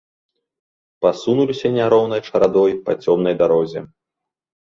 Пасунуліся 1.05 1.67
няроўнай 1.75 2.21
чарадой 2.29 2.71
па 2.87 2.91
цёмнай 3.05 3.35
дарозе. 3.43 3.79